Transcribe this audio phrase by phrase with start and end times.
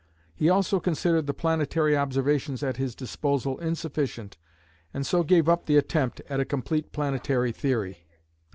[0.33, 4.35] He also considered the planetary observations at his disposal insufficient
[4.95, 8.07] and so gave up the attempt at a complete planetary theory.